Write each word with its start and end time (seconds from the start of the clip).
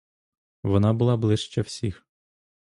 Вона 0.63 0.93
була 0.93 1.17
ближче 1.17 1.61
всіх. 1.61 2.05